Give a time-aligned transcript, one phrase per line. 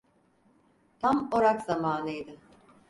[0.99, 2.37] Tam orak zamanıydı.